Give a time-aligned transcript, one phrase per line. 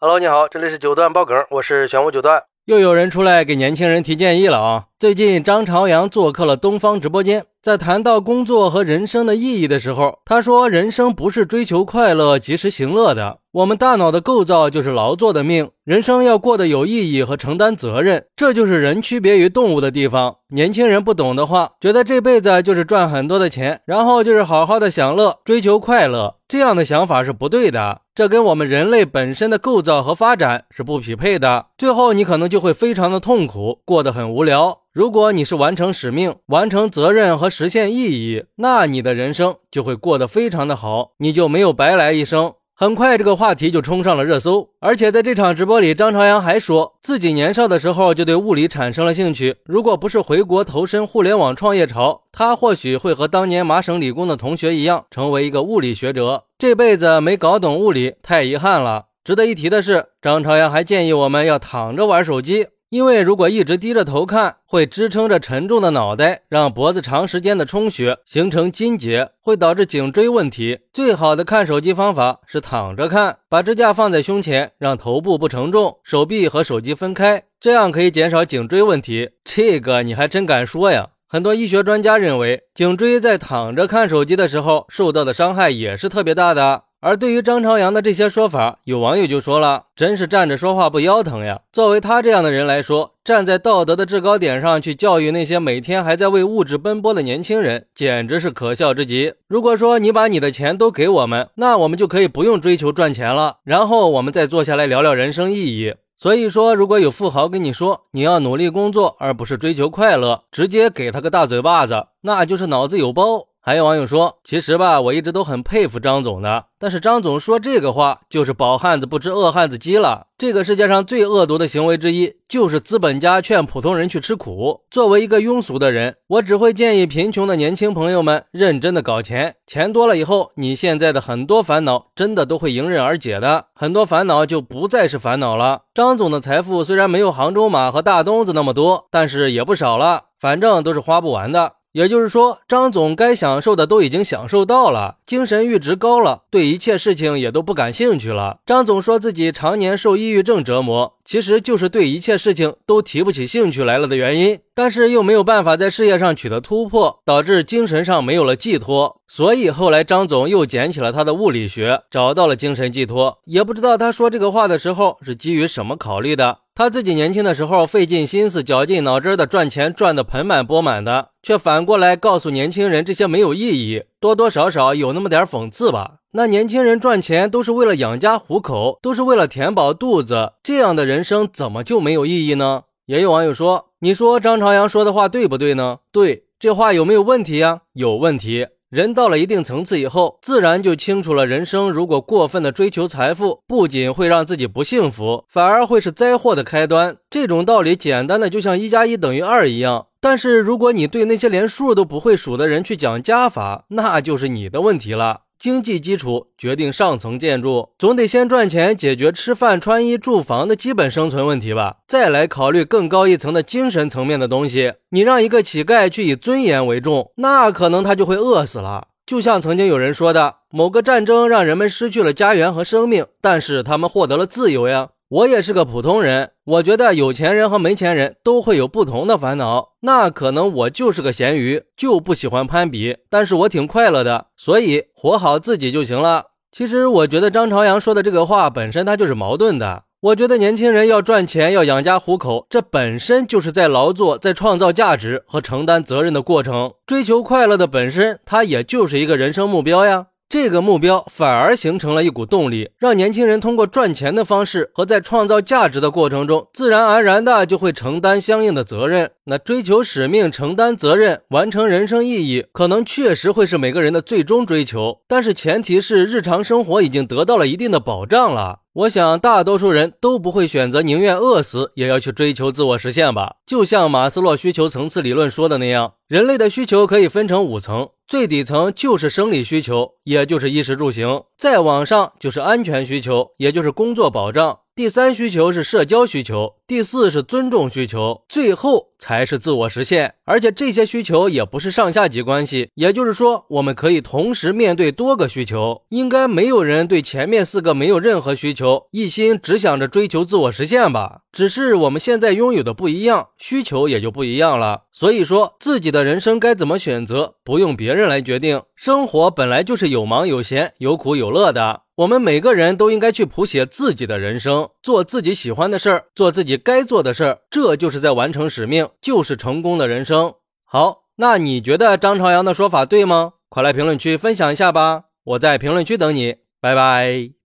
[0.00, 2.44] Hello，你好，这里是九段爆梗，我是玄武九段。
[2.66, 4.84] 又有人出来给年轻人提建议了啊！
[4.98, 15.70] 最近张朝阳做客了东方直播间，在谈到工作和人生的意义的时候，他说：“人生不是追求快乐、及时行乐的，我们大脑的构造就是劳作的命。
[15.84, 28.00] 人生要过得有意义和承担责任，这就是人区别于动物的地方。”年轻人不懂的话，觉得这辈子就是赚很多的钱，然后就是好好的享乐、追求快乐，这样的想法是不对的。
[28.16, 34.80] 这跟我们人类本身的构造和发展是不匹配的，最后你可能就会非常的痛苦，过得很无聊。
[34.92, 42.54] 如果你是完成使命、完成责任和实现意义，那你的人生就会过得非常的好，你就没有白来一生。
[42.74, 44.70] 很快，这个话题就冲上了热搜。
[44.80, 49.56] 而且在这场直播里，张朝阳还说自己年少的时候就对物理产生了兴趣。
[49.64, 56.44] 如果不是回国投身互联网创业潮，他或许会和当年麻省理工的同学一样，成为一个物理学者。
[56.56, 59.06] 这辈子没搞懂物理，太遗憾了。
[59.24, 62.68] 值得一提的是，张朝阳还建议我们要躺着玩手机。
[62.90, 70.78] 因为如果一直低着头看，会支撑着沉重的脑袋，让脖子长时间的充血，形成筋结，会导致颈椎问题。
[70.90, 79.32] 最好的看手机方法是躺着看，把支架放在胸前，让头部不承重，手臂和手机分开，这样可以减少颈椎问题。
[79.44, 81.08] 这个你还真敢说呀？
[81.30, 86.84] 很多医学专家认为，颈椎在躺着看手机的时候受到的伤害也是特别大的。
[87.00, 99.34] 而对于张朝阳的这些说法，有网友就说了：“真是站着说话不腰疼呀！”作为他这样的人来说，站在道德的制高点上去教育那些每天还在为物质奔波的年轻人，简直是可笑之极。
[99.46, 105.94] 如果说你把你的钱都给我们，那我们就可以不用追求赚钱了，然后我们再坐下来聊聊人生意义。
[106.16, 113.46] 所以说，如果有富豪跟你说你要努力工作，而不是追求快乐，直接给他个大嘴巴子，那就是脑子有包。
[113.68, 116.64] 还有网友说，其实吧，我一直都很佩服张总的。
[116.78, 120.28] 但是张总说这个话，就是饱汉子不知饿汉子饥了。
[120.38, 124.80] 这个世界上最恶毒的行为之一，就是资本家劝普通人去吃苦。
[124.90, 129.56] 作为一个庸俗的人，我只会建议贫穷的年轻朋友们认真的搞钱。
[129.66, 135.82] 钱多了以后，你现在的很多烦恼真的都会迎刃而解的，很多烦恼就不再是烦恼了。
[135.92, 141.72] 张总的财富虽然没有杭州马和大东子那么多，但是也不少了，反正都是花不完的。
[141.98, 148.58] 也就是说，张总该享受的都已经享受到了，精神阈值高了，对一切事情也都不感兴趣了。
[148.64, 154.60] 张总说自己常年受抑郁症折磨，其实就是对一切事情都提不起兴趣来了的原因。
[154.76, 159.16] 但是又没有办法在事业上取得突破，导致精神上没有了寄托。
[159.26, 163.40] 所以后来张总又捡起了他的物理学，找到了精神寄托。
[163.46, 166.58] 也不知道他说这个话的时候是基于什么考虑的。
[166.78, 176.18] 他自己年轻的时候费尽心思、绞尽脑汁的赚钱，赚得盆满钵满的，却反过来告诉年轻人这些没有意义，多多少少有那么点讽刺吧。
[176.34, 182.82] 那年轻人赚钱都是为了养家糊口，都是为了填饱肚子，这样的人生怎么就没有意义呢？
[183.06, 187.80] 也有网友说：“你说张朝阳说的话对不对呢？”对，这话有没有问题呀？
[187.94, 188.68] 有问题。
[188.90, 191.44] 人到了一定层次以后，自然就清楚了。
[191.44, 197.18] 人生如果过分的追求财富，不仅会让自己不幸福，反而会是灾祸的开端。
[197.28, 200.06] 这种道理简单的就像一加一等于二一样。
[200.20, 205.42] 但是如果你对那些连数都不会数的人去讲加法，那就是你的问题了。
[205.58, 214.94] 经济基础决定上层建筑，总得先赚钱解决吃饭、穿衣、住房的基本生存问题吧，再来考虑更高一层的精神层面的东西。
[215.10, 219.08] 你让一个乞丐去以尊严为重，那可能他就会饿死了。
[219.26, 225.08] 就像曾经有人说的，某个战争让人们失去了家园和生命，但是他们获得了自由呀。
[225.30, 229.90] 我也是个普通人，我觉得有钱人和没钱人都会有不同的烦恼。
[230.00, 236.46] 那可能我就是个咸鱼，就不喜欢攀比，但是我挺快乐的，所以活好自己就行了。
[236.72, 240.04] 其实我觉得张朝阳说的这个话本身他就是矛盾的。
[240.20, 246.94] 我觉得年轻人要赚钱，要养家糊口，这本身就是在劳作，在创造价值和承担责任的过程。
[247.06, 250.28] 追求快乐的本身，它也就是一个人生目标呀。
[250.50, 259.32] 这个目标反而形成了一股动力，让年轻人通过赚钱的方式和在创造价值的过程中，自然而然的就会承担相应的责任。
[259.44, 268.78] 那追求使命、承担责任、完成人生意义，可能确实会是每个人的最终追求，但是前提是日常生活已经得到了一定的保障了。
[268.94, 273.56] 我想，大多数人都不会选择宁愿饿死也要去追求自我实现吧？
[273.66, 284.80] 就像马斯洛需求层次理论说的那样，人类的需求可以分成五层，最底层就是生理需求，也就是衣食住行；再往上就是安全需求，也就是工作保障。
[284.98, 290.34] 第三需求是社交需求，第四是尊重需求，最后才是自我实现。
[290.44, 296.02] 而且这些需求也不是上下级关系，也就是说，我们可以同时面对多个需求。
[296.08, 301.42] 应该没有人对前面四个没有任何需求，一心只想着追求自我实现吧？
[301.52, 305.02] 只是我们现在拥有的不一样，需求也就不一样了。
[305.12, 308.82] 所以说，自己的人生该怎么选择，不用别人来决定。
[308.96, 312.00] 生活本来就是有忙有闲，有苦有乐的。
[312.18, 320.52] 我们每个人都应该去谱写自己的人生，做自己喜欢的事儿，做自己该做的事儿，这就是在完成使命，就是成功的人生。
[320.84, 323.52] 好，那你觉得张朝阳的说法对吗？
[323.68, 327.57] 快来评论区分享一下吧，我在评论区等你，拜拜。